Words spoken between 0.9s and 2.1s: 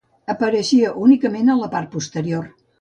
únicament en la part